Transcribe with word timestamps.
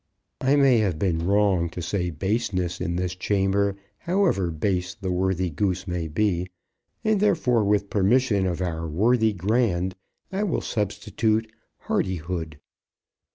"I 0.43 0.55
may 0.55 0.79
have 0.79 0.97
been 0.97 1.27
wrong 1.27 1.69
to 1.69 1.79
say 1.79 2.09
baseness 2.09 2.81
in 2.81 2.95
this 2.95 3.13
chamber, 3.15 3.75
however 3.99 4.49
base 4.49 4.95
the 4.95 5.11
worthy 5.11 5.51
Goose 5.51 5.87
may 5.87 6.07
be; 6.07 6.47
and, 7.03 7.19
therefore, 7.19 7.63
with 7.63 7.91
permission 7.91 8.47
of 8.47 8.61
our 8.61 8.87
worthy 8.87 9.31
Grand, 9.31 9.93
I 10.31 10.41
will 10.41 10.61
substitute 10.61 11.51
'hardihood.'" 11.81 12.57